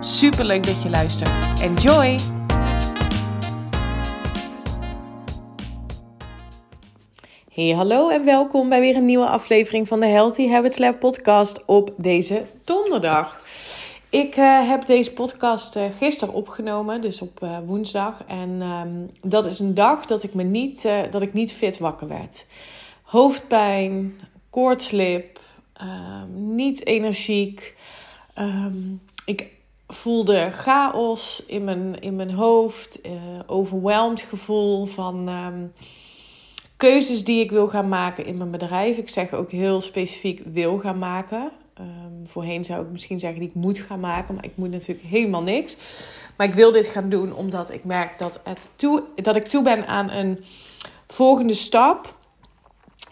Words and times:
Super 0.00 0.44
leuk 0.44 0.66
dat 0.66 0.82
je 0.82 0.90
luistert. 0.90 1.60
Enjoy! 1.60 2.18
Hey, 7.52 7.70
hallo 7.70 8.08
en 8.08 8.24
welkom 8.24 8.68
bij 8.68 8.80
weer 8.80 8.96
een 8.96 9.04
nieuwe 9.04 9.26
aflevering 9.26 9.88
van 9.88 10.00
de 10.00 10.06
Healthy 10.06 10.48
Habits 10.48 10.78
Lab 10.78 10.98
podcast 10.98 11.64
op 11.64 11.90
deze 11.96 12.46
donderdag. 12.64 13.42
Ik 14.10 14.36
uh, 14.36 14.68
heb 14.68 14.86
deze 14.86 15.12
podcast 15.12 15.76
uh, 15.76 15.84
gisteren 15.98 16.34
opgenomen, 16.34 17.00
dus 17.00 17.22
op 17.22 17.40
uh, 17.42 17.58
woensdag. 17.66 18.24
En 18.26 18.62
um, 18.62 19.10
dat 19.22 19.46
is 19.46 19.58
een 19.58 19.74
dag 19.74 20.06
dat 20.06 20.22
ik, 20.22 20.34
me 20.34 20.42
niet, 20.42 20.88
dat 21.10 21.22
ik 21.22 21.32
niet 21.32 21.52
fit 21.52 21.78
wakker 21.78 22.08
werd. 22.08 22.46
Hoofdpijn, 23.02 24.20
koortslip, 24.50 25.40
ehm, 25.72 26.54
niet 26.54 26.86
energiek. 26.86 27.76
Um, 28.38 29.00
ik 29.24 29.56
voelde 29.88 30.50
chaos 30.52 31.42
in 31.46 31.64
mijn, 31.64 32.00
in 32.00 32.16
mijn 32.16 32.30
hoofd, 32.30 33.00
overweldigd 33.46 34.28
gevoel 34.28 34.86
van 34.86 35.28
keuzes 36.76 37.24
die 37.24 37.40
ik 37.40 37.50
wil 37.50 37.66
gaan 37.66 37.88
maken 37.88 38.24
in 38.24 38.36
mijn 38.36 38.50
bedrijf. 38.50 38.96
Ik 38.96 39.08
zeg 39.08 39.32
ook 39.32 39.50
heel 39.50 39.80
specifiek 39.80 40.42
wil 40.52 40.78
gaan 40.78 40.98
maken. 40.98 41.50
Um, 41.80 42.26
voorheen 42.26 42.64
zou 42.64 42.84
ik 42.84 42.90
misschien 42.90 43.18
zeggen 43.18 43.40
die 43.40 43.48
ik 43.48 43.54
moet 43.54 43.78
gaan 43.78 44.00
maken, 44.00 44.34
maar 44.34 44.44
ik 44.44 44.56
moet 44.56 44.70
natuurlijk 44.70 45.06
helemaal 45.06 45.42
niks. 45.42 45.76
Maar 46.36 46.46
ik 46.46 46.54
wil 46.54 46.72
dit 46.72 46.86
gaan 46.86 47.08
doen 47.08 47.34
omdat 47.34 47.72
ik 47.72 47.84
merk 47.84 48.18
dat, 48.18 48.40
het 48.44 48.68
toe, 48.76 49.02
dat 49.14 49.36
ik 49.36 49.46
toe 49.46 49.62
ben 49.62 49.86
aan 49.86 50.10
een 50.10 50.44
volgende 51.06 51.54
stap. 51.54 52.17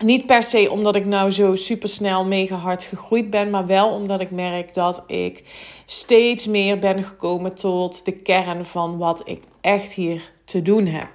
Niet 0.04 0.26
per 0.26 0.42
se 0.42 0.70
omdat 0.70 0.96
ik 0.96 1.04
nou 1.04 1.30
zo 1.30 1.54
super 1.54 1.88
snel 1.88 2.24
mega 2.24 2.56
hard 2.56 2.84
gegroeid 2.84 3.30
ben, 3.30 3.50
maar 3.50 3.66
wel 3.66 3.90
omdat 3.90 4.20
ik 4.20 4.30
merk 4.30 4.74
dat 4.74 5.02
ik 5.06 5.44
steeds 5.86 6.46
meer 6.46 6.78
ben 6.78 7.04
gekomen 7.04 7.54
tot 7.54 8.04
de 8.04 8.12
kern 8.12 8.64
van 8.64 8.98
wat 8.98 9.28
ik 9.28 9.42
echt 9.60 9.92
hier 9.92 10.32
te 10.44 10.62
doen 10.62 10.86
heb. 10.86 11.08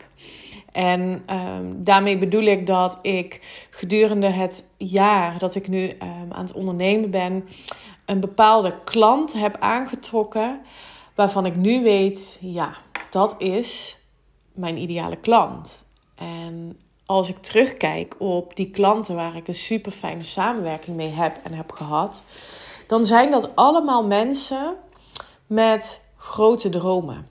En 0.72 1.24
um, 1.30 1.84
daarmee 1.84 2.18
bedoel 2.18 2.44
ik 2.44 2.68
dat 2.68 3.00
ik 3.02 3.42
gedurende 3.70 4.28
het 4.28 4.66
jaar 4.78 5.38
dat 5.38 5.56
ik 5.56 5.68
nu 5.68 5.84
um, 5.90 5.98
aan 6.30 6.46
het 6.46 6.54
ondernemen 6.54 7.10
ben, 7.10 7.48
een 8.06 8.20
bepaalde 8.20 8.76
klant 8.84 9.34
heb 9.34 9.58
aangetrokken 9.60 10.62
waarvan 11.16 11.46
ik 11.46 11.56
nu 11.56 11.84
weet, 11.84 12.38
ja, 12.42 12.78
dat 13.10 13.36
is 13.38 14.00
mijn 14.54 14.78
ideale 14.78 15.18
klant. 15.18 15.86
En 16.16 16.80
als 17.12 17.30
ik 17.30 17.42
terugkijk 17.42 18.16
op 18.18 18.56
die 18.56 18.70
klanten 18.70 19.16
waar 19.16 19.36
ik 19.36 19.48
een 19.48 19.56
super 19.56 19.92
fijne 19.92 20.24
samenwerking 20.24 20.96
mee 20.96 21.10
heb 21.10 21.40
en 21.44 21.54
heb 21.54 21.72
gehad, 21.72 22.24
dan 22.88 23.06
zijn 23.06 23.32
dat 23.32 23.56
allemaal 23.56 24.06
mensen 24.06 24.76
met 25.48 26.02
grote 26.18 26.70
dromen. 26.70 27.28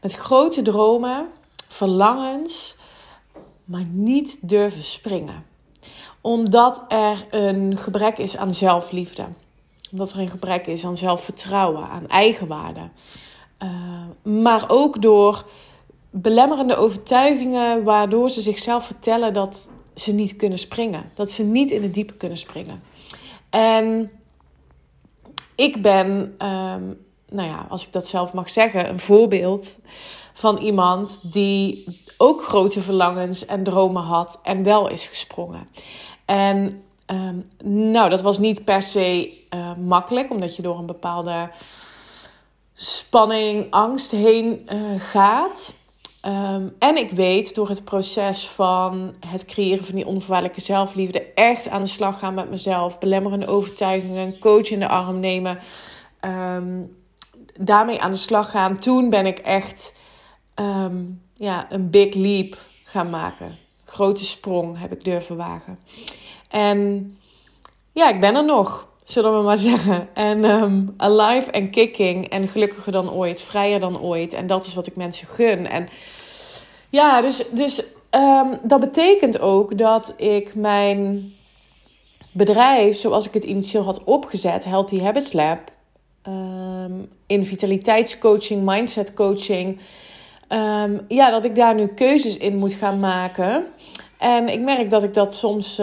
Met 0.00 0.12
grote 0.12 0.62
dromen, 0.62 1.28
verlangens 1.68 2.76
maar 3.64 3.86
niet 3.90 4.48
durven 4.48 4.82
springen. 4.82 5.44
Omdat 6.20 6.84
er 6.88 7.26
een 7.30 7.76
gebrek 7.76 8.18
is 8.18 8.36
aan 8.36 8.54
zelfliefde. 8.54 9.24
Omdat 9.92 10.12
er 10.12 10.18
een 10.18 10.30
gebrek 10.30 10.66
is 10.66 10.84
aan 10.84 10.96
zelfvertrouwen, 10.96 11.88
aan 11.88 12.08
eigenwaarde. 12.08 12.88
Uh, 13.62 13.70
maar 14.22 14.64
ook 14.68 15.02
door 15.02 15.44
belemmerende 16.10 16.76
overtuigingen 16.76 17.82
waardoor 17.84 18.30
ze 18.30 18.40
zichzelf 18.40 18.84
vertellen 18.84 19.32
dat 19.32 19.68
ze 19.94 20.12
niet 20.12 20.36
kunnen 20.36 20.58
springen. 20.58 21.10
Dat 21.14 21.30
ze 21.30 21.42
niet 21.42 21.70
in 21.70 21.82
het 21.82 21.94
diepe 21.94 22.14
kunnen 22.14 22.38
springen. 22.38 22.82
En 23.50 24.10
ik 25.54 25.82
ben, 25.82 26.08
um, 26.38 27.06
nou 27.28 27.48
ja, 27.48 27.66
als 27.68 27.86
ik 27.86 27.92
dat 27.92 28.08
zelf 28.08 28.32
mag 28.32 28.50
zeggen, 28.50 28.88
een 28.88 28.98
voorbeeld 28.98 29.78
van 30.34 30.56
iemand 30.56 31.32
die 31.32 31.84
ook 32.16 32.42
grote 32.42 32.80
verlangens 32.80 33.46
en 33.46 33.62
dromen 33.62 34.02
had 34.02 34.40
en 34.42 34.62
wel 34.62 34.88
is 34.88 35.06
gesprongen. 35.06 35.68
En 36.24 36.82
um, 37.06 37.48
nou, 37.90 38.10
dat 38.10 38.22
was 38.22 38.38
niet 38.38 38.64
per 38.64 38.82
se 38.82 39.32
uh, 39.54 39.76
makkelijk, 39.76 40.30
omdat 40.30 40.56
je 40.56 40.62
door 40.62 40.78
een 40.78 40.86
bepaalde 40.86 41.50
spanning, 42.74 43.70
angst 43.70 44.10
heen 44.10 44.68
uh, 44.72 45.00
gaat. 45.00 45.74
Um, 46.26 46.74
en 46.78 46.96
ik 46.96 47.10
weet 47.10 47.54
door 47.54 47.68
het 47.68 47.84
proces 47.84 48.48
van 48.48 49.14
het 49.26 49.44
creëren 49.44 49.84
van 49.84 49.94
die 49.94 50.06
onvoorwaardelijke 50.06 50.60
zelfliefde, 50.60 51.32
echt 51.34 51.68
aan 51.68 51.80
de 51.80 51.86
slag 51.86 52.18
gaan 52.18 52.34
met 52.34 52.50
mezelf, 52.50 52.98
belemmerende 52.98 53.46
overtuigingen, 53.46 54.38
coach 54.38 54.70
in 54.70 54.78
de 54.78 54.88
arm 54.88 55.20
nemen, 55.20 55.58
um, 56.20 56.96
daarmee 57.54 58.00
aan 58.00 58.10
de 58.10 58.16
slag 58.16 58.50
gaan. 58.50 58.78
Toen 58.78 59.10
ben 59.10 59.26
ik 59.26 59.38
echt 59.38 59.96
um, 60.54 61.22
ja, 61.34 61.72
een 61.72 61.90
big 61.90 62.14
leap 62.14 62.58
gaan 62.84 63.10
maken. 63.10 63.58
Grote 63.84 64.24
sprong 64.24 64.80
heb 64.80 64.92
ik 64.92 65.04
durven 65.04 65.36
wagen. 65.36 65.78
En 66.48 67.10
ja, 67.92 68.08
ik 68.08 68.20
ben 68.20 68.34
er 68.34 68.44
nog, 68.44 68.86
zullen 69.08 69.36
we 69.36 69.42
maar 69.42 69.56
zeggen. 69.56 70.08
En 70.14 70.44
um, 70.44 70.94
alive 70.96 71.50
en 71.50 71.70
kicking 71.70 72.28
en 72.28 72.48
gelukkiger 72.48 72.92
dan 72.92 73.10
ooit, 73.10 73.42
vrijer 73.42 73.80
dan 73.80 74.00
ooit. 74.00 74.32
En 74.32 74.46
dat 74.46 74.66
is 74.66 74.74
wat 74.74 74.86
ik 74.86 74.96
mensen 74.96 75.26
gun. 75.26 75.66
En 75.66 75.88
ja, 76.88 77.20
dus, 77.20 77.44
dus 77.50 77.84
um, 78.10 78.58
dat 78.62 78.80
betekent 78.80 79.40
ook 79.40 79.78
dat 79.78 80.14
ik 80.16 80.54
mijn 80.54 81.32
bedrijf, 82.32 82.96
zoals 82.96 83.26
ik 83.26 83.34
het 83.34 83.44
initieel 83.44 83.82
had 83.82 84.04
opgezet, 84.04 84.64
Healthy 84.64 85.00
Habits 85.00 85.32
Lab, 85.32 85.58
um, 86.28 87.08
in 87.26 87.44
vitaliteitscoaching, 87.44 88.62
mindset 88.64 89.14
coaching 89.14 89.80
ja, 91.08 91.30
dat 91.30 91.44
ik 91.44 91.54
daar 91.54 91.74
nu 91.74 91.86
keuzes 91.86 92.36
in 92.36 92.56
moet 92.56 92.72
gaan 92.72 93.00
maken. 93.00 93.64
En 94.18 94.48
ik 94.48 94.60
merk 94.60 94.90
dat 94.90 95.02
ik 95.02 95.14
dat 95.14 95.34
soms 95.34 95.80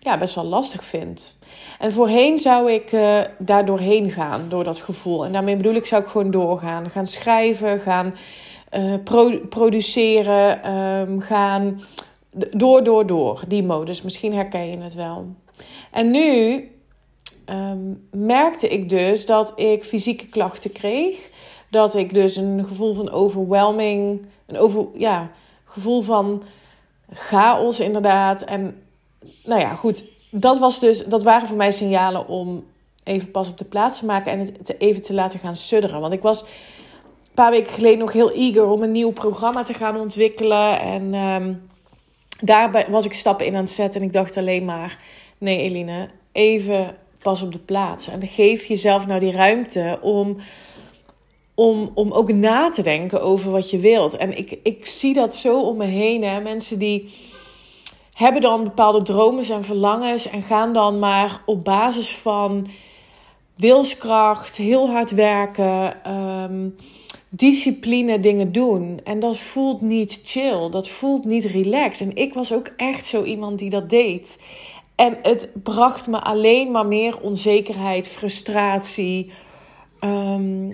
ja, 0.00 0.18
best 0.18 0.34
wel 0.34 0.44
lastig 0.44 0.84
vind. 0.84 1.36
En 1.78 1.92
voorheen 1.92 2.38
zou 2.38 2.72
ik 2.72 2.92
uh, 2.92 3.20
daar 3.38 3.64
doorheen 3.64 4.10
gaan, 4.10 4.48
door 4.48 4.64
dat 4.64 4.80
gevoel. 4.80 5.24
En 5.24 5.32
daarmee 5.32 5.56
bedoel 5.56 5.74
ik, 5.74 5.86
zou 5.86 6.02
ik 6.02 6.08
gewoon 6.08 6.30
doorgaan. 6.30 6.90
Gaan 6.90 7.06
schrijven, 7.06 7.80
gaan 7.80 8.14
uh, 8.76 8.94
pro 9.04 9.38
produceren, 9.48 10.74
um, 10.74 11.20
gaan 11.20 11.80
door, 12.50 12.84
door, 12.84 13.06
door. 13.06 13.42
Die 13.48 13.62
modus. 13.62 14.02
Misschien 14.02 14.34
herken 14.34 14.70
je 14.70 14.78
het 14.78 14.94
wel. 14.94 15.26
En 15.90 16.10
nu 16.10 16.68
um, 17.46 18.08
merkte 18.10 18.68
ik 18.68 18.88
dus 18.88 19.26
dat 19.26 19.52
ik 19.56 19.84
fysieke 19.84 20.28
klachten 20.28 20.72
kreeg 20.72 21.30
dat 21.70 21.94
ik 21.94 22.14
dus 22.14 22.36
een 22.36 22.64
gevoel 22.64 22.94
van 22.94 23.10
overwhelming, 23.10 24.26
een 24.46 24.58
over, 24.58 24.86
ja, 24.94 25.30
gevoel 25.64 26.00
van 26.00 26.42
chaos 27.12 27.80
inderdaad. 27.80 28.42
En 28.42 28.82
nou 29.44 29.60
ja, 29.60 29.74
goed, 29.74 30.04
dat, 30.30 30.58
was 30.58 30.80
dus, 30.80 31.04
dat 31.04 31.22
waren 31.22 31.48
voor 31.48 31.56
mij 31.56 31.72
signalen 31.72 32.28
om 32.28 32.64
even 33.04 33.30
pas 33.30 33.48
op 33.48 33.58
de 33.58 33.64
plaats 33.64 33.98
te 33.98 34.06
maken 34.06 34.32
en 34.32 34.38
het 34.38 34.64
te, 34.64 34.76
even 34.76 35.02
te 35.02 35.14
laten 35.14 35.40
gaan 35.40 35.56
sudderen. 35.56 36.00
Want 36.00 36.12
ik 36.12 36.22
was 36.22 36.42
een 36.42 37.34
paar 37.34 37.50
weken 37.50 37.72
geleden 37.72 37.98
nog 37.98 38.12
heel 38.12 38.32
eager 38.32 38.66
om 38.66 38.82
een 38.82 38.92
nieuw 38.92 39.12
programma 39.12 39.62
te 39.62 39.74
gaan 39.74 40.00
ontwikkelen. 40.00 40.80
En 40.80 41.14
um, 41.14 41.62
daarbij 42.40 42.86
was 42.88 43.04
ik 43.04 43.12
stappen 43.12 43.46
in 43.46 43.54
aan 43.54 43.62
het 43.62 43.70
zetten 43.70 44.00
en 44.00 44.06
ik 44.06 44.12
dacht 44.12 44.36
alleen 44.36 44.64
maar, 44.64 44.98
nee 45.38 45.58
Eline, 45.58 46.08
even 46.32 46.96
pas 47.18 47.42
op 47.42 47.52
de 47.52 47.58
plaats. 47.58 48.08
En 48.08 48.26
geef 48.26 48.64
jezelf 48.64 49.06
nou 49.06 49.20
die 49.20 49.32
ruimte 49.32 49.98
om 50.00 50.36
om, 51.58 51.90
om 51.94 52.12
ook 52.12 52.32
na 52.32 52.70
te 52.70 52.82
denken 52.82 53.22
over 53.22 53.50
wat 53.50 53.70
je 53.70 53.78
wilt. 53.78 54.16
En 54.16 54.38
ik, 54.38 54.58
ik 54.62 54.86
zie 54.86 55.14
dat 55.14 55.34
zo 55.34 55.60
om 55.60 55.76
me 55.76 55.84
heen. 55.84 56.24
Hè? 56.24 56.40
Mensen 56.40 56.78
die 56.78 57.14
hebben 58.18 58.42
dan 58.42 58.64
bepaalde 58.64 59.02
dromen 59.02 59.50
en 59.50 59.64
verlangens 59.64 60.28
en 60.28 60.42
gaan 60.42 60.72
dan 60.72 60.98
maar 60.98 61.42
op 61.46 61.64
basis 61.64 62.16
van 62.16 62.66
wilskracht, 63.56 64.56
heel 64.56 64.90
hard 64.90 65.10
werken, 65.10 66.12
um, 66.14 66.76
discipline 67.28 68.20
dingen 68.20 68.52
doen. 68.52 69.00
En 69.04 69.20
dat 69.20 69.38
voelt 69.38 69.80
niet 69.80 70.20
chill, 70.22 70.70
dat 70.70 70.88
voelt 70.88 71.24
niet 71.24 71.44
relaxed. 71.44 72.08
En 72.08 72.16
ik 72.16 72.34
was 72.34 72.52
ook 72.52 72.68
echt 72.76 73.06
zo 73.06 73.22
iemand 73.22 73.58
die 73.58 73.70
dat 73.70 73.90
deed. 73.90 74.38
En 74.94 75.18
het 75.22 75.50
bracht 75.62 76.06
me 76.06 76.20
alleen 76.20 76.70
maar 76.70 76.86
meer 76.86 77.20
onzekerheid, 77.20 78.08
frustratie. 78.08 79.30
Um, 80.00 80.68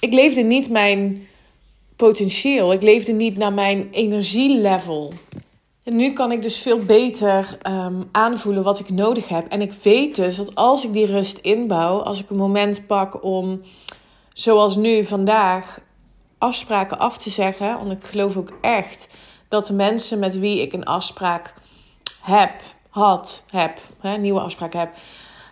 ik 0.00 0.12
leefde 0.12 0.42
niet 0.42 0.70
mijn 0.70 1.26
potentieel. 1.96 2.72
Ik 2.72 2.82
leefde 2.82 3.12
niet 3.12 3.36
naar 3.36 3.52
mijn 3.52 3.88
energielevel. 3.90 5.12
En 5.84 5.96
nu 5.96 6.12
kan 6.12 6.32
ik 6.32 6.42
dus 6.42 6.58
veel 6.58 6.78
beter 6.78 7.58
ehm, 7.62 8.02
aanvoelen 8.12 8.62
wat 8.62 8.78
ik 8.78 8.90
nodig 8.90 9.28
heb. 9.28 9.48
En 9.48 9.60
ik 9.60 9.72
weet 9.72 10.16
dus 10.16 10.36
dat 10.36 10.54
als 10.54 10.84
ik 10.84 10.92
die 10.92 11.06
rust 11.06 11.38
inbouw, 11.38 11.98
als 11.98 12.22
ik 12.22 12.30
een 12.30 12.36
moment 12.36 12.86
pak 12.86 13.24
om, 13.24 13.60
zoals 14.32 14.76
nu 14.76 15.04
vandaag, 15.04 15.80
afspraken 16.38 16.98
af 16.98 17.18
te 17.18 17.30
zeggen. 17.30 17.78
Want 17.78 17.92
ik 17.92 18.04
geloof 18.04 18.36
ook 18.36 18.52
echt 18.60 19.08
dat 19.48 19.66
de 19.66 19.72
mensen 19.72 20.18
met 20.18 20.38
wie 20.38 20.60
ik 20.60 20.72
een 20.72 20.84
afspraak 20.84 21.54
heb, 22.20 22.62
had, 22.88 23.44
heb, 23.50 23.78
hè, 24.00 24.16
nieuwe 24.16 24.40
afspraak 24.40 24.72
heb, 24.72 24.90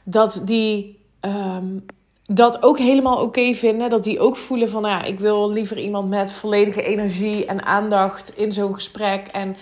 dat 0.04 0.42
die 0.44 0.98
ehm, 1.20 1.78
dat 2.24 2.62
ook 2.62 2.78
helemaal 2.78 3.22
oké 3.22 3.54
vinden. 3.54 3.90
Dat 3.90 4.04
die 4.04 4.20
ook 4.20 4.36
voelen 4.36 4.70
van, 4.70 4.82
nou 4.82 4.94
ja, 4.94 5.02
ik 5.02 5.20
wil 5.20 5.50
liever 5.50 5.78
iemand 5.78 6.08
met 6.08 6.32
volledige 6.32 6.82
energie 6.82 7.46
en 7.46 7.64
aandacht 7.64 8.36
in 8.36 8.52
zo'n 8.52 8.74
gesprek. 8.74 9.26
En 9.26 9.56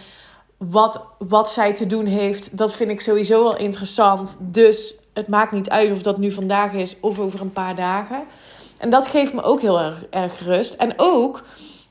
wat, 0.68 1.04
wat 1.18 1.50
zij 1.50 1.74
te 1.74 1.86
doen 1.86 2.06
heeft, 2.06 2.56
dat 2.56 2.74
vind 2.74 2.90
ik 2.90 3.00
sowieso 3.00 3.42
wel 3.42 3.56
interessant. 3.56 4.36
Dus 4.40 4.94
het 5.12 5.28
maakt 5.28 5.52
niet 5.52 5.70
uit 5.70 5.92
of 5.92 6.02
dat 6.02 6.18
nu 6.18 6.30
vandaag 6.30 6.72
is 6.72 6.96
of 7.00 7.18
over 7.18 7.40
een 7.40 7.52
paar 7.52 7.74
dagen. 7.74 8.22
En 8.78 8.90
dat 8.90 9.06
geeft 9.06 9.34
me 9.34 9.42
ook 9.42 9.60
heel 9.60 9.80
erg, 9.80 10.04
erg 10.10 10.44
rust. 10.44 10.74
En 10.74 10.92
ook, 10.96 11.44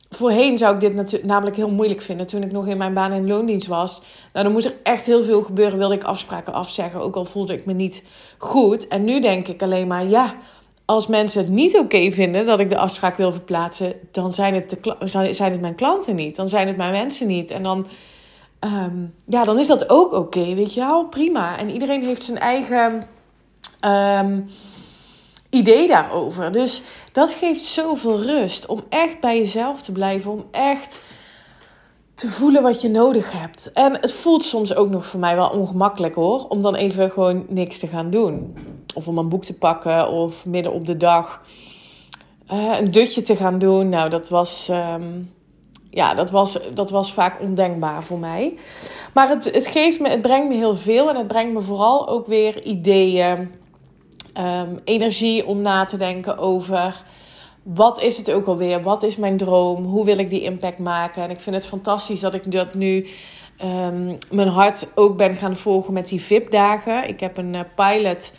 voorheen 0.09 0.57
zou 0.57 0.73
ik 0.73 0.79
dit 0.79 1.23
namelijk 1.23 1.55
heel 1.55 1.69
moeilijk 1.69 2.01
vinden. 2.01 2.27
Toen 2.27 2.43
ik 2.43 2.51
nog 2.51 2.67
in 2.67 2.77
mijn 2.77 2.93
baan 2.93 3.11
in 3.11 3.27
loondienst 3.27 3.67
was. 3.67 4.01
Nou, 4.33 4.45
dan 4.45 4.53
moest 4.53 4.65
er 4.65 4.75
echt 4.83 5.05
heel 5.05 5.23
veel 5.23 5.41
gebeuren. 5.41 5.77
Wilde 5.77 5.95
ik 5.95 6.03
afspraken 6.03 6.53
afzeggen. 6.53 7.01
Ook 7.01 7.15
al 7.15 7.25
voelde 7.25 7.53
ik 7.53 7.65
me 7.65 7.73
niet 7.73 8.03
goed. 8.37 8.87
En 8.87 9.03
nu 9.03 9.19
denk 9.19 9.47
ik 9.47 9.61
alleen 9.61 9.87
maar, 9.87 10.05
ja 10.05 10.35
als 10.85 11.07
mensen 11.07 11.41
het 11.41 11.51
niet 11.51 11.77
oké 11.77 12.11
vinden 12.11 12.45
dat 12.45 12.59
ik 12.59 12.69
de 12.69 12.77
afspraak 12.77 13.17
wil 13.17 13.31
verplaatsen, 13.31 13.93
dan 14.11 14.33
zijn 14.33 14.53
het, 14.53 14.69
de, 14.69 14.95
zijn 15.31 15.51
het 15.51 15.61
mijn 15.61 15.75
klanten 15.75 16.15
niet. 16.15 16.35
Dan 16.35 16.49
zijn 16.49 16.67
het 16.67 16.77
mijn 16.77 16.91
mensen 16.91 17.27
niet. 17.27 17.51
En 17.51 17.63
dan, 17.63 17.87
ehm, 18.59 19.05
ja, 19.25 19.43
dan 19.43 19.59
is 19.59 19.67
dat 19.67 19.89
ook 19.89 20.11
oké, 20.11 20.53
weet 20.53 20.73
je 20.73 20.79
wel? 20.79 21.05
Prima. 21.05 21.57
En 21.57 21.69
iedereen 21.69 22.03
heeft 22.03 22.23
zijn 22.23 22.37
eigen 22.37 23.07
um, 23.85 24.49
idee 25.49 25.87
daarover. 25.87 26.51
Dus 26.51 26.83
dat 27.11 27.31
geeft 27.31 27.61
zoveel 27.61 28.21
rust 28.21 28.65
om 28.65 28.83
echt 28.89 29.19
bij 29.19 29.37
jezelf 29.37 29.81
te 29.81 29.91
blijven. 29.91 30.31
Om 30.31 30.45
echt 30.51 31.01
te 32.13 32.29
voelen 32.29 32.61
wat 32.61 32.81
je 32.81 32.89
nodig 32.89 33.31
hebt. 33.31 33.71
En 33.73 33.97
het 34.01 34.13
voelt 34.13 34.43
soms 34.43 34.75
ook 34.75 34.89
nog 34.89 35.05
voor 35.05 35.19
mij 35.19 35.35
wel 35.35 35.49
ongemakkelijk 35.49 36.15
hoor. 36.15 36.45
Om 36.47 36.61
dan 36.61 36.75
even 36.75 37.11
gewoon 37.11 37.45
niks 37.49 37.79
te 37.79 37.87
gaan 37.87 38.09
doen. 38.09 38.57
Of 38.95 39.07
om 39.07 39.17
een 39.17 39.29
boek 39.29 39.45
te 39.45 39.53
pakken 39.53 40.09
of 40.09 40.45
midden 40.45 40.73
op 40.73 40.85
de 40.85 40.97
dag 40.97 41.41
uh, 42.51 42.77
een 42.79 42.91
dutje 42.91 43.21
te 43.21 43.35
gaan 43.35 43.59
doen. 43.59 43.89
Nou, 43.89 44.09
dat 44.09 44.29
was, 44.29 44.69
um, 44.71 45.33
ja, 45.89 46.13
dat, 46.13 46.31
was, 46.31 46.59
dat 46.73 46.89
was 46.89 47.13
vaak 47.13 47.41
ondenkbaar 47.41 48.03
voor 48.03 48.19
mij. 48.19 48.53
Maar 49.13 49.29
het, 49.29 49.53
het 49.53 49.67
geeft 49.67 49.99
me, 49.99 50.09
het 50.09 50.21
brengt 50.21 50.47
me 50.47 50.55
heel 50.55 50.75
veel. 50.75 51.09
En 51.09 51.15
het 51.15 51.27
brengt 51.27 51.53
me 51.53 51.61
vooral 51.61 52.09
ook 52.09 52.27
weer 52.27 52.63
ideeën, 52.63 53.51
um, 54.37 54.79
energie 54.83 55.45
om 55.45 55.61
na 55.61 55.85
te 55.85 55.97
denken 55.97 56.37
over 56.37 57.03
wat 57.63 58.01
is 58.01 58.17
het 58.17 58.31
ook 58.31 58.45
alweer? 58.45 58.81
Wat 58.81 59.03
is 59.03 59.17
mijn 59.17 59.37
droom? 59.37 59.85
Hoe 59.85 60.05
wil 60.05 60.17
ik 60.17 60.29
die 60.29 60.41
impact 60.41 60.79
maken? 60.79 61.23
En 61.23 61.29
ik 61.29 61.41
vind 61.41 61.55
het 61.55 61.67
fantastisch 61.67 62.19
dat 62.19 62.33
ik 62.33 62.51
dat 62.51 62.73
nu 62.73 63.07
um, 63.63 64.17
mijn 64.29 64.47
hart 64.47 64.91
ook 64.95 65.17
ben 65.17 65.35
gaan 65.35 65.55
volgen 65.55 65.93
met 65.93 66.07
die 66.07 66.21
VIP-dagen. 66.21 67.07
Ik 67.07 67.19
heb 67.19 67.37
een 67.37 67.53
uh, 67.53 67.59
pilot 67.75 68.33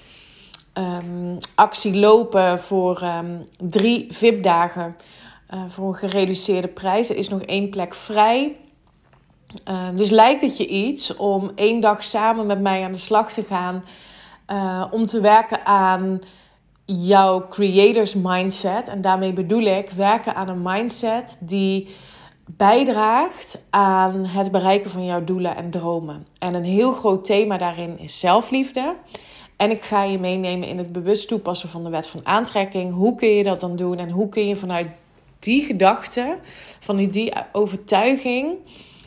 um, 0.74 1.38
actie 1.54 1.96
lopen 1.96 2.60
voor 2.60 3.04
drie 3.58 4.06
VIP-dagen 4.10 4.96
uh, 5.54 5.62
voor 5.68 5.88
een 5.88 5.94
gereduceerde 5.94 6.68
prijs. 6.68 7.10
Er 7.10 7.16
is 7.16 7.28
nog 7.28 7.42
één 7.42 7.70
plek 7.70 7.94
vrij. 7.94 8.56
dus 9.94 10.10
lijkt 10.10 10.40
het 10.40 10.56
je 10.56 10.66
iets 10.66 11.16
om 11.16 11.50
één 11.54 11.80
dag 11.80 12.04
samen 12.04 12.46
met 12.46 12.60
mij 12.60 12.84
aan 12.84 12.92
de 12.92 12.98
slag 12.98 13.32
te 13.32 13.42
gaan. 13.42 13.84
Uh, 14.52 14.86
om 14.90 15.06
te 15.06 15.20
werken 15.20 15.66
aan 15.66 16.20
jouw 16.84 17.46
creators 17.46 18.14
mindset. 18.14 18.88
En 18.88 19.00
daarmee 19.00 19.32
bedoel 19.32 19.62
ik 19.62 19.90
werken 19.90 20.34
aan 20.34 20.48
een 20.48 20.62
mindset 20.62 21.36
die 21.40 21.88
bijdraagt 22.46 23.58
aan 23.70 24.26
het 24.26 24.50
bereiken 24.50 24.90
van 24.90 25.04
jouw 25.04 25.24
doelen 25.24 25.56
en 25.56 25.70
dromen. 25.70 26.26
En 26.38 26.54
een 26.54 26.64
heel 26.64 26.92
groot 26.92 27.24
thema 27.24 27.58
daarin 27.58 27.98
is 27.98 28.18
zelfliefde. 28.18 28.94
En 29.56 29.70
ik 29.70 29.82
ga 29.82 30.02
je 30.02 30.18
meenemen 30.18 30.68
in 30.68 30.78
het 30.78 30.92
bewust 30.92 31.28
toepassen 31.28 31.68
van 31.68 31.84
de 31.84 31.90
wet 31.90 32.06
van 32.06 32.26
aantrekking. 32.26 32.94
Hoe 32.94 33.14
kun 33.14 33.28
je 33.28 33.42
dat 33.42 33.60
dan 33.60 33.76
doen 33.76 33.98
en 33.98 34.10
hoe 34.10 34.28
kun 34.28 34.46
je 34.46 34.56
vanuit 34.56 34.88
die 35.40 35.62
gedachte, 35.62 36.38
van 36.80 36.96
die 36.96 37.32
overtuiging, 37.52 38.58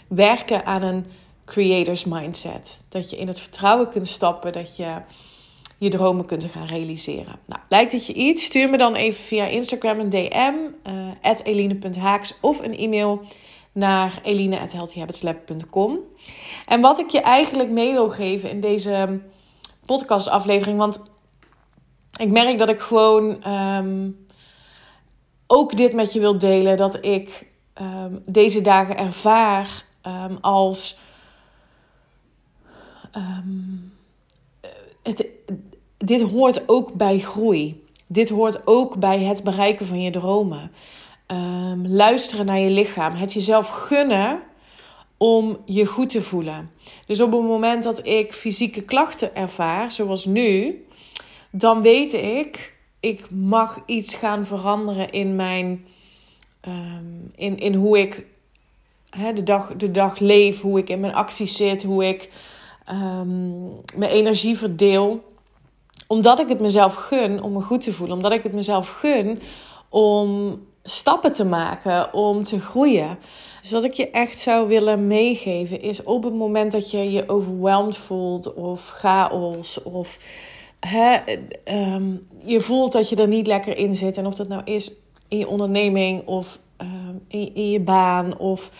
werken 0.07 0.65
aan 0.65 0.81
een 0.81 1.05
creators 1.45 2.05
mindset. 2.05 2.83
Dat 2.89 3.09
je 3.09 3.17
in 3.17 3.27
het 3.27 3.39
vertrouwen 3.39 3.89
kunt 3.89 4.07
stappen, 4.07 4.53
dat 4.53 4.77
je 4.77 5.01
je 5.77 5.89
dromen 5.89 6.25
kunt 6.25 6.45
gaan 6.45 6.65
realiseren. 6.65 7.39
Nou, 7.45 7.61
lijkt 7.69 7.91
het 7.91 8.05
je 8.05 8.13
iets? 8.13 8.43
Stuur 8.43 8.69
me 8.69 8.77
dan 8.77 8.95
even 8.95 9.23
via 9.23 9.45
Instagram 9.45 9.99
een 9.99 10.09
DM, 10.09 10.53
uh, 10.87 11.37
eline.haaks 11.43 12.39
of 12.41 12.59
een 12.59 12.77
e-mail 12.77 13.21
naar 13.71 14.19
eline.healthyhabitslab.com. 14.23 15.99
En 16.65 16.81
wat 16.81 16.99
ik 16.99 17.09
je 17.09 17.21
eigenlijk 17.21 17.69
mee 17.69 17.91
wil 17.91 18.09
geven 18.09 18.49
in 18.49 18.59
deze 18.59 19.19
podcastaflevering, 19.85 20.77
want 20.77 21.03
ik 22.19 22.29
merk 22.29 22.57
dat 22.57 22.69
ik 22.69 22.79
gewoon 22.79 23.47
um, 23.51 24.25
ook 25.47 25.77
dit 25.77 25.93
met 25.93 26.13
je 26.13 26.19
wil 26.19 26.37
delen, 26.37 26.77
dat 26.77 27.05
ik 27.05 27.47
um, 27.81 28.23
deze 28.25 28.61
dagen 28.61 28.97
ervaar 28.97 29.85
um, 30.07 30.37
als... 30.41 30.99
het, 35.03 35.25
dit 35.97 36.21
hoort 36.21 36.69
ook 36.69 36.93
bij 36.93 37.19
groei. 37.19 37.85
Dit 38.07 38.29
hoort 38.29 38.67
ook 38.67 38.99
bij 38.99 39.19
het 39.19 39.43
bereiken 39.43 39.85
van 39.85 40.01
je 40.01 40.11
dromen. 40.11 40.71
Luisteren 41.83 42.45
naar 42.45 42.59
je 42.59 42.69
lichaam. 42.69 43.15
Het 43.15 43.33
jezelf 43.33 43.69
gunnen 43.69 44.39
om 45.17 45.57
je 45.65 45.85
goed 45.85 46.09
te 46.09 46.21
voelen. 46.21 46.71
Dus 47.05 47.21
op 47.21 47.31
het 47.31 47.41
moment 47.41 47.83
dat 47.83 48.07
ik 48.07 48.33
fysieke 48.33 48.81
klachten 48.81 49.35
ervaar, 49.35 49.91
zoals 49.91 50.25
nu, 50.25 50.85
dan 51.51 51.81
weet 51.81 52.13
ik, 52.13 52.72
ik 53.03 53.31
mag 53.31 53.79
iets 53.85 54.15
gaan 54.15 54.45
veranderen 54.45 55.11
in 55.11 55.35
mijn. 55.35 55.85
Um, 56.67 57.31
in, 57.35 57.59
in 57.59 57.73
hoe 57.73 57.99
ik 57.99 58.25
de, 59.33 59.43
dag, 59.43 59.75
de 59.75 59.91
dag 59.91 60.19
leef, 60.19 60.61
hoe 60.61 60.79
ik 60.79 60.89
in 60.89 60.99
mijn 60.99 61.13
acties 61.13 61.55
zit, 61.55 61.83
hoe 61.83 62.07
ik 62.07 62.29
um, 62.89 63.81
mijn 63.95 64.11
energie 64.11 64.57
verdeel 64.57 65.23
omdat 66.07 66.39
ik 66.39 66.47
het 66.47 66.59
mezelf 66.59 66.95
gun 66.95 67.41
om 67.41 67.53
me 67.53 67.61
goed 67.61 67.81
te 67.81 67.93
voelen. 67.93 68.15
Omdat 68.15 68.31
ik 68.31 68.43
het 68.43 68.53
mezelf 68.53 68.89
gun 68.89 69.41
om 69.89 70.59
stappen 70.83 71.33
te 71.33 71.45
maken, 71.45 72.13
om 72.13 72.43
te 72.43 72.59
groeien. 72.59 73.17
Dus 73.61 73.71
wat 73.71 73.83
ik 73.83 73.93
je 73.93 74.09
echt 74.09 74.39
zou 74.39 74.67
willen 74.67 75.07
meegeven 75.07 75.81
is 75.81 76.03
op 76.03 76.23
het 76.23 76.33
moment 76.33 76.71
dat 76.71 76.91
je 76.91 77.11
je 77.11 77.29
overweldigd 77.29 77.97
voelt 77.97 78.53
of 78.53 78.89
chaos 78.89 79.83
of 79.83 80.17
hè, 80.87 81.17
um, 81.93 82.21
je 82.43 82.61
voelt 82.61 82.91
dat 82.91 83.09
je 83.09 83.15
er 83.15 83.27
niet 83.27 83.47
lekker 83.47 83.77
in 83.77 83.95
zit. 83.95 84.17
En 84.17 84.25
of 84.25 84.35
dat 84.35 84.47
nou 84.47 84.61
is 84.63 84.91
in 85.27 85.37
je 85.37 85.47
onderneming 85.47 86.27
of 86.27 86.59
um, 86.77 87.23
in, 87.27 87.55
in, 87.55 87.69
je 87.69 87.79
baan 87.79 88.37
of 88.37 88.71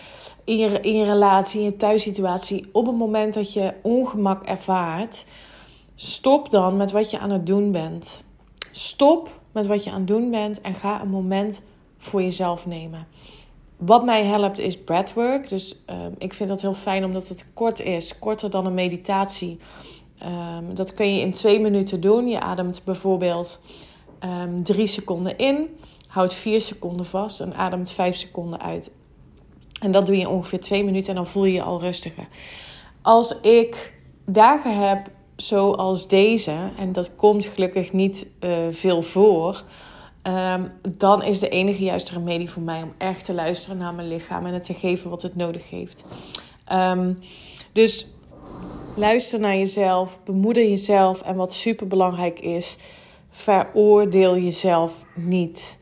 in 0.43 0.57
je, 0.57 0.79
in 0.79 0.95
je 0.95 1.03
relatie, 1.03 1.60
in 1.60 1.65
je 1.65 1.75
thuissituatie. 1.75 2.69
Op 2.72 2.86
het 2.86 2.95
moment 2.95 3.33
dat 3.33 3.53
je 3.53 3.74
ongemak 3.81 4.45
ervaart 4.45 5.25
Stop 5.95 6.51
dan 6.51 6.77
met 6.77 6.91
wat 6.91 7.12
je 7.12 7.19
aan 7.19 7.29
het 7.29 7.45
doen 7.45 7.72
bent. 7.72 8.24
Stop 8.72 9.29
met 9.51 9.67
wat 9.67 9.83
je 9.83 9.91
aan 9.91 9.98
het 9.98 10.07
doen 10.07 10.31
bent 10.31 10.62
en 10.62 10.74
ga 10.74 11.01
een 11.01 11.10
moment 11.10 11.62
voor 11.98 12.22
jezelf 12.22 12.65
nemen. 12.65 13.07
Wat 13.77 14.05
mij 14.05 14.25
helpt 14.25 14.60
is 14.60 14.83
breathwork. 14.83 15.50
Dus 15.50 15.83
um, 15.89 16.15
ik 16.17 16.33
vind 16.33 16.50
dat 16.50 16.62
heel 16.62 16.74
fijn 16.74 17.05
omdat 17.05 17.27
het 17.27 17.45
kort 17.53 17.79
is, 17.79 18.19
korter 18.19 18.50
dan 18.50 18.65
een 18.65 18.74
meditatie. 18.74 19.60
Um, 20.25 20.75
dat 20.75 20.93
kun 20.93 21.15
je 21.15 21.21
in 21.21 21.31
twee 21.31 21.59
minuten 21.59 22.01
doen. 22.01 22.27
Je 22.27 22.39
ademt 22.39 22.81
bijvoorbeeld 22.83 23.61
um, 24.23 24.63
drie 24.63 24.87
seconden 24.87 25.37
in, 25.37 25.77
houdt 26.07 26.33
vier 26.33 26.61
seconden 26.61 27.05
vast 27.05 27.39
en 27.39 27.55
ademt 27.55 27.91
vijf 27.91 28.15
seconden 28.15 28.61
uit. 28.61 28.91
En 29.81 29.91
dat 29.91 30.05
doe 30.05 30.17
je 30.17 30.29
ongeveer 30.29 30.59
twee 30.59 30.83
minuten 30.83 31.09
en 31.09 31.15
dan 31.15 31.27
voel 31.27 31.45
je 31.45 31.53
je 31.53 31.61
al 31.61 31.79
rustiger. 31.79 32.27
Als 33.01 33.39
ik 33.41 33.93
dagen 34.25 34.87
heb 34.87 35.09
zoals 35.35 36.07
deze, 36.07 36.55
en 36.77 36.91
dat 36.91 37.15
komt 37.15 37.45
gelukkig 37.45 37.93
niet 37.93 38.27
uh, 38.39 38.57
veel 38.69 39.01
voor, 39.01 39.63
um, 40.23 40.71
dan 40.97 41.23
is 41.23 41.39
de 41.39 41.49
enige 41.49 41.83
juiste 41.83 42.13
remedie 42.13 42.49
voor 42.49 42.63
mij 42.63 42.83
om 42.83 42.93
echt 42.97 43.25
te 43.25 43.33
luisteren 43.33 43.77
naar 43.77 43.93
mijn 43.93 44.07
lichaam 44.07 44.45
en 44.45 44.53
het 44.53 44.65
te 44.65 44.73
geven 44.73 45.09
wat 45.09 45.21
het 45.21 45.35
nodig 45.35 45.69
heeft. 45.69 46.05
Dus 47.71 48.07
luister 48.95 49.39
naar 49.39 49.57
jezelf, 49.57 50.19
bemoeder 50.24 50.69
jezelf 50.69 51.22
en 51.22 51.36
wat 51.36 51.53
super 51.53 51.88
belangrijk 51.88 52.39
is, 52.39 52.77
veroordeel 53.29 54.38
jezelf 54.38 55.05
niet. 55.15 55.77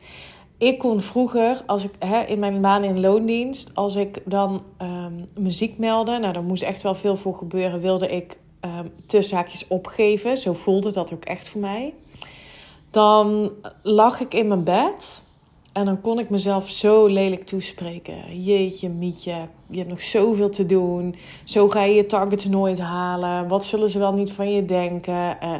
ik 0.58 0.78
kon 0.78 1.00
vroeger, 1.00 1.62
als 1.66 1.84
ik 1.84 1.90
hè, 1.98 2.22
in 2.22 2.38
mijn 2.38 2.60
baan 2.60 2.84
in 2.84 3.00
loondienst, 3.00 3.70
als 3.74 3.94
ik 3.94 4.22
dan 4.24 4.62
um, 4.82 5.28
muziek 5.38 5.78
meldde, 5.78 6.18
nou 6.18 6.32
daar 6.32 6.42
moest 6.42 6.62
echt 6.62 6.82
wel 6.82 6.94
veel 6.94 7.16
voor 7.16 7.34
gebeuren, 7.34 7.80
wilde 7.80 8.08
ik 8.08 8.36
um, 9.08 9.22
zaakjes 9.22 9.66
opgeven. 9.68 10.38
Zo 10.38 10.52
voelde 10.52 10.90
dat 10.90 11.12
ook 11.12 11.24
echt 11.24 11.48
voor 11.48 11.60
mij. 11.60 11.94
Dan 12.90 13.50
lag 13.82 14.20
ik 14.20 14.34
in 14.34 14.48
mijn 14.48 14.64
bed 14.64 15.22
en 15.72 15.84
dan 15.84 16.00
kon 16.00 16.18
ik 16.18 16.30
mezelf 16.30 16.70
zo 16.70 17.06
lelijk 17.06 17.44
toespreken. 17.44 18.42
Jeetje, 18.42 18.88
Mietje, 18.88 19.34
je 19.70 19.76
hebt 19.76 19.88
nog 19.88 20.02
zoveel 20.02 20.50
te 20.50 20.66
doen. 20.66 21.14
Zo 21.44 21.68
ga 21.68 21.82
je 21.82 21.94
je 21.94 22.06
targets 22.06 22.44
nooit 22.44 22.78
halen. 22.78 23.48
Wat 23.48 23.64
zullen 23.64 23.88
ze 23.88 23.98
wel 23.98 24.12
niet 24.12 24.32
van 24.32 24.52
je 24.52 24.64
denken? 24.64 25.36
Uh, 25.42 25.54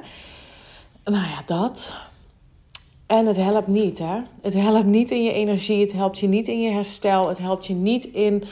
nou 1.05 1.27
ja, 1.27 1.43
dat. 1.47 1.93
En 3.07 3.27
het 3.27 3.37
helpt 3.37 3.67
niet, 3.67 3.99
hè? 3.99 4.21
Het 4.41 4.55
helpt 4.55 4.87
niet 4.87 5.11
in 5.11 5.23
je 5.23 5.33
energie. 5.33 5.81
Het 5.81 5.93
helpt 5.93 6.19
je 6.19 6.29
niet 6.29 6.49
in 6.49 6.63
je 6.63 6.71
herstel. 6.71 7.29
Het 7.29 7.39
helpt 7.39 7.67
je 7.67 7.75
niet 7.75 8.05
in 8.05 8.45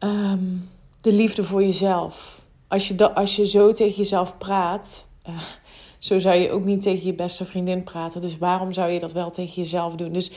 um, 0.00 0.68
de 1.00 1.12
liefde 1.12 1.44
voor 1.44 1.62
jezelf. 1.62 2.44
Als 2.68 2.88
je, 2.88 3.14
als 3.14 3.36
je 3.36 3.46
zo 3.46 3.72
tegen 3.72 3.96
jezelf 3.96 4.38
praat, 4.38 5.06
uh, 5.28 5.34
zo 5.98 6.18
zou 6.18 6.36
je 6.36 6.50
ook 6.50 6.64
niet 6.64 6.82
tegen 6.82 7.06
je 7.06 7.14
beste 7.14 7.44
vriendin 7.44 7.82
praten. 7.82 8.20
Dus 8.20 8.38
waarom 8.38 8.72
zou 8.72 8.90
je 8.90 9.00
dat 9.00 9.12
wel 9.12 9.30
tegen 9.30 9.62
jezelf 9.62 9.94
doen? 9.94 10.12
Dus 10.12 10.30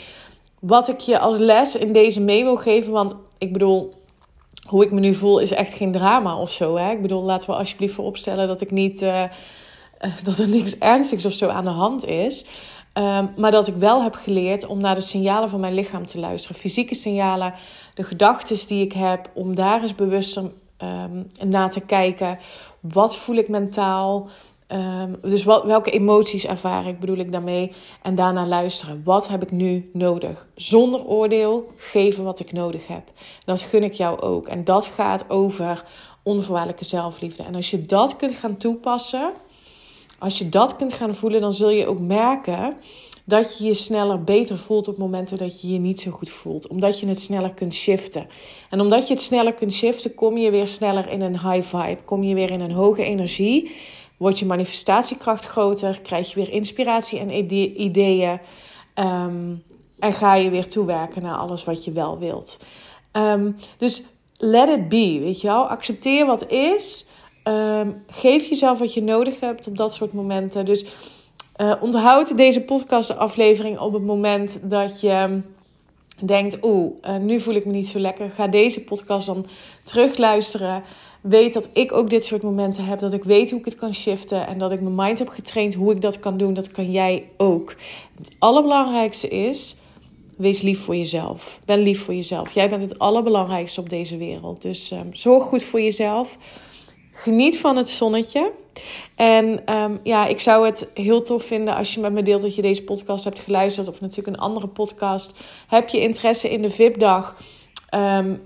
wat 0.62 0.88
ik 0.88 1.00
je 1.00 1.20
als 1.20 1.38
les 1.38 1.76
in 1.76 1.94
deze 1.94 2.22
mee 2.22 2.44
wil 2.44 2.56
geven, 2.56 2.92
want 2.92 3.16
ik 3.38 3.54
bedoel, 3.54 3.94
hoe 4.68 4.84
ik 4.84 4.92
me 4.92 5.00
nu 5.00 5.14
voel 5.14 5.40
is 5.40 5.52
echt 5.52 5.74
geen 5.74 5.92
drama 5.92 6.38
of 6.38 6.52
zo. 6.52 6.76
Hè? 6.76 6.92
Ik 6.92 7.02
bedoel, 7.02 7.24
laten 7.24 7.50
we 7.50 7.56
alsjeblieft 7.56 7.94
vooropstellen 7.94 8.48
dat 8.48 8.62
ik 8.62 8.72
niet, 8.72 9.02
uh, 9.02 9.24
dat 10.24 10.38
er 10.38 10.48
niks 10.48 10.78
ernstigs 10.78 11.26
of 11.26 11.34
zo 11.34 11.48
aan 11.48 11.64
de 11.64 11.70
hand 11.70 12.06
is. 12.06 12.46
Um, 12.94 13.34
maar 13.38 13.52
dat 13.52 13.68
ik 13.68 13.76
wel 13.76 14.04
heb 14.04 14.16
geleerd 14.16 14.66
om 14.66 14.80
naar 14.80 14.96
de 14.96 15.02
signalen 15.02 15.50
van 15.50 15.60
mijn 15.60 15.74
lichaam 15.74 16.06
te 16.06 16.20
luisteren. 16.20 16.58
Fysieke 16.58 16.96
signalen, 16.96 17.54
de 17.94 18.04
gedachten 18.04 18.68
die 18.68 18.86
ik 18.86 18.94
heb, 18.94 19.30
om 19.34 19.56
daar 19.56 19.82
eens 19.82 19.96
bewuster 19.96 20.44
um, 20.44 21.28
naar 21.50 21.72
te 21.72 21.80
kijken. 21.80 22.40
Wat 22.80 23.18
voel 23.18 23.36
ik 23.36 23.50
mentaal? 23.50 24.30
Um, 24.74 25.18
dus 25.22 25.44
wat, 25.44 25.64
welke 25.64 25.92
emoties 25.92 26.46
ervaar 26.46 26.88
ik, 26.88 27.00
bedoel 27.00 27.18
ik 27.18 27.32
daarmee? 27.32 27.72
En 28.02 28.16
daarna 28.16 28.48
luisteren. 28.48 29.02
Wat 29.04 29.28
heb 29.28 29.44
ik 29.44 29.52
nu 29.52 29.90
nodig? 29.94 30.48
Zonder 30.56 31.06
oordeel 31.06 31.72
geven 31.78 32.24
wat 32.24 32.40
ik 32.40 32.52
nodig 32.52 32.88
heb. 32.88 33.04
Dat 33.46 33.62
gun 33.62 33.84
ik 33.84 33.94
jou 33.94 34.20
ook. 34.22 34.48
En 34.48 34.64
dat 34.64 34.86
gaat 34.86 35.30
over 35.30 35.84
onvoorwaardelijke 36.24 36.86
zelfliefde. 36.86 37.44
En 37.44 37.56
als 37.56 37.72
je 37.72 37.86
dat 37.86 38.16
kunt 38.16 38.34
gaan 38.34 38.58
toepassen, 38.58 39.32
als 40.20 40.38
je 40.38 40.50
dat 40.50 40.76
kunt 40.76 40.94
gaan 40.94 41.16
voelen, 41.16 41.42
dan 41.42 41.54
zul 41.54 41.70
je 41.70 41.88
ook 41.88 42.00
merken 42.00 42.78
dat 43.24 43.58
je 43.58 43.66
je 43.66 43.74
sneller 43.74 44.24
beter 44.24 44.58
voelt 44.58 44.88
op 44.88 44.98
momenten 44.98 45.38
dat 45.38 45.62
je 45.62 45.72
je 45.72 45.80
niet 45.80 46.02
zo 46.02 46.12
goed 46.12 46.30
voelt. 46.30 46.68
Omdat 46.68 47.00
je 47.00 47.08
het 47.08 47.20
sneller 47.20 47.54
kunt 47.54 47.74
shiften. 47.74 48.28
En 48.70 48.80
omdat 48.80 49.08
je 49.08 49.14
het 49.14 49.24
sneller 49.24 49.54
kunt 49.54 49.74
shiften, 49.74 50.16
kom 50.16 50.38
je 50.38 50.52
weer 50.52 50.68
sneller 50.68 51.10
in 51.10 51.22
een 51.22 51.40
high 51.40 51.78
vibe. 51.78 52.04
Kom 52.06 52.24
je 52.24 52.36
weer 52.36 52.52
in 52.52 52.62
een 52.62 52.72
hoge 52.72 53.04
energie. 53.04 53.72
Wordt 54.22 54.40
je 54.40 54.46
manifestatiekracht 54.46 55.46
groter. 55.46 56.00
Krijg 56.02 56.30
je 56.30 56.36
weer 56.36 56.50
inspiratie 56.50 57.20
en 57.20 57.52
ideeën. 57.82 58.40
Um, 58.96 59.64
en 60.00 60.14
ga 60.14 60.36
je 60.36 60.50
weer 60.50 60.68
toewerken 60.68 61.22
naar 61.22 61.36
alles 61.36 61.64
wat 61.64 61.86
je 61.86 61.92
wel 61.92 62.20
wilt. 62.20 62.60
Um, 63.14 63.56
dus 63.78 64.04
let 64.38 64.70
it 64.70 64.90
be, 64.90 65.18
weet 65.22 65.42
je 65.42 65.48
wel. 65.48 65.68
Accepteer 65.68 66.26
wat 66.26 66.48
is. 66.48 67.06
Um, 67.44 68.04
geef 68.08 68.46
jezelf 68.50 68.80
wat 68.80 68.94
je 68.94 69.04
nodig 69.04 69.40
hebt 69.40 69.68
op 69.68 69.78
dat 69.78 69.94
soort 69.94 70.14
momenten. 70.14 70.66
Dus 70.66 70.86
uh, 71.58 71.74
onthoud 71.80 72.38
deze 72.38 72.62
podcastaflevering 72.62 73.80
op 73.80 73.94
het 73.94 74.04
moment 74.04 74.60
dat 74.64 75.02
je 75.02 75.42
denkt: 76.28 76.58
Oeh, 76.62 76.92
uh, 77.06 77.18
nu 77.18 77.40
voel 77.40 77.54
ik 77.56 77.66
me 77.66 77.72
niet 77.72 77.88
zo 77.88 78.00
lekker. 78.00 78.30
Ga 78.30 78.48
deze 78.48 78.84
podcast 78.84 79.28
dan 79.28 79.46
terugluisteren. 79.84 80.84
Weet 81.22 81.54
dat 81.54 81.70
ik 81.74 81.92
ook 81.92 82.10
dit 82.10 82.26
soort 82.26 82.42
momenten 82.42 82.86
heb. 82.86 83.00
Dat 83.00 83.14
ik 83.14 83.24
weet 83.24 83.50
hoe 83.50 83.60
ik 83.60 83.66
het 83.66 83.76
kan 83.76 83.94
shiften. 83.94 84.48
En 84.48 84.58
dat 84.58 84.72
ik 84.72 84.82
mijn 84.82 84.96
mind 84.96 85.20
heb 85.20 85.30
getraind 85.30 85.74
hoe 85.74 85.94
ik 85.94 86.02
dat 86.02 86.20
kan 86.20 86.38
doen. 86.38 86.54
Dat 86.54 86.72
kan 86.72 86.92
jij 86.92 87.26
ook. 87.38 87.76
Het 88.18 88.32
allerbelangrijkste 88.40 89.28
is. 89.28 89.76
Wees 90.38 90.62
lief 90.62 90.80
voor 90.80 90.96
jezelf. 90.96 91.60
Ben 91.66 91.80
lief 91.80 92.04
voor 92.04 92.14
jezelf. 92.14 92.52
Jij 92.52 92.70
bent 92.70 92.82
het 92.82 93.00
allerbelangrijkste 93.00 93.80
op 93.80 93.90
deze 93.90 94.18
wereld. 94.18 94.62
Dus 94.62 94.92
um, 94.92 95.14
zorg 95.14 95.44
goed 95.44 95.64
voor 95.64 95.82
jezelf. 95.82 96.38
Geniet 97.12 97.60
van 97.60 97.78
het 97.78 97.90
zonnetje. 97.90 98.52
En 99.16 99.74
um, 99.76 100.00
ja, 100.04 100.28
ik 100.28 100.40
zou 100.40 100.66
het 100.66 100.90
heel 100.94 101.24
tof 101.24 101.44
vinden 101.44 101.76
als 101.76 101.94
je 101.94 102.00
met 102.00 102.14
me 102.14 102.24
deelt 102.24 102.42
dat 102.42 102.56
je 102.56 102.62
deze 102.62 102.84
podcast 102.84 103.24
hebt 103.24 103.40
geluisterd. 103.40 103.88
Of 103.88 104.02
natuurlijk 104.02 104.38
een 104.38 104.44
andere 104.44 104.68
podcast. 104.68 105.34
Heb 105.68 105.90
je 105.90 106.00
interesse 106.00 106.50
in 106.50 106.62
de 106.62 106.70
VIP-dag? 106.70 107.36
Um, 107.96 108.40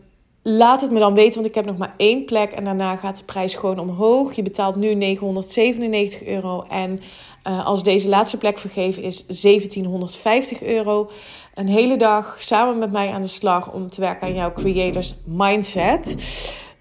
laat 0.47 0.81
het 0.81 0.91
me 0.91 0.99
dan 0.99 1.13
weten, 1.13 1.33
want 1.33 1.45
ik 1.45 1.55
heb 1.55 1.65
nog 1.65 1.77
maar 1.77 1.93
één 1.97 2.25
plek. 2.25 2.51
En 2.51 2.63
daarna 2.63 2.95
gaat 2.95 3.17
de 3.17 3.23
prijs 3.23 3.55
gewoon 3.55 3.79
omhoog. 3.79 4.35
Je 4.35 4.41
betaalt 4.41 4.75
nu 4.75 4.93
997 4.93 6.23
euro. 6.23 6.65
En 6.69 7.01
uh, 7.47 7.65
als 7.65 7.83
deze 7.83 8.09
laatste 8.09 8.37
plek 8.37 8.57
vergeven 8.57 9.03
is 9.03 9.25
1750 9.25 10.63
euro. 10.63 11.09
Een 11.53 11.67
hele 11.67 11.97
dag 11.97 12.35
samen 12.39 12.77
met 12.77 12.91
mij 12.91 13.11
aan 13.11 13.21
de 13.21 13.27
slag 13.27 13.71
om 13.73 13.89
te 13.89 14.01
werken 14.01 14.27
aan 14.27 14.33
jouw 14.33 14.53
creators 14.53 15.15
mindset. 15.25 16.15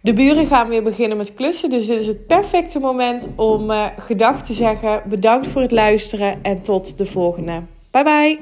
De 0.04 0.12
buren 0.12 0.46
gaan 0.46 0.68
weer 0.68 0.82
beginnen 0.82 1.16
met 1.16 1.34
klussen. 1.34 1.70
Dus 1.70 1.86
dit 1.86 2.00
is 2.00 2.06
het 2.06 2.26
perfecte 2.26 2.78
moment 2.78 3.28
om 3.36 3.70
uh, 3.70 3.86
gedag 3.98 4.42
te 4.42 4.52
zeggen. 4.52 5.02
Bedankt 5.08 5.46
voor 5.46 5.62
het 5.62 5.70
luisteren 5.70 6.42
en 6.42 6.62
tot 6.62 6.98
de 6.98 7.06
volgende. 7.06 7.62
Bye 7.90 8.04
bye. 8.04 8.38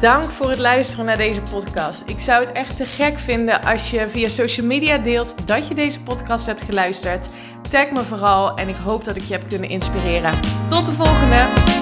Dank 0.00 0.24
voor 0.24 0.48
het 0.48 0.58
luisteren 0.58 1.04
naar 1.04 1.16
deze 1.16 1.42
podcast. 1.52 2.02
Ik 2.06 2.18
zou 2.18 2.44
het 2.44 2.52
echt 2.52 2.76
te 2.76 2.86
gek 2.86 3.18
vinden 3.18 3.62
als 3.62 3.90
je 3.90 4.08
via 4.08 4.28
social 4.28 4.66
media 4.66 4.98
deelt 4.98 5.34
dat 5.44 5.68
je 5.68 5.74
deze 5.74 6.02
podcast 6.02 6.46
hebt 6.46 6.62
geluisterd. 6.62 7.28
Tag 7.70 7.90
me 7.90 8.04
vooral 8.04 8.56
en 8.56 8.68
ik 8.68 8.76
hoop 8.84 9.04
dat 9.04 9.16
ik 9.16 9.22
je 9.22 9.32
heb 9.32 9.48
kunnen 9.48 9.68
inspireren. 9.68 10.32
Tot 10.68 10.86
de 10.86 10.92
volgende! 10.92 11.79